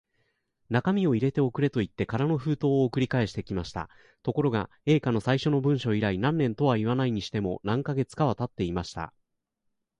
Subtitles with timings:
[0.71, 3.87] 中身を入れて送れ、といって空の封筒を送り返してきました。
[4.23, 9.13] ところが、Ａ 課の最初の文書以来、何年とはいわないにしても、何カ月かはたっていました。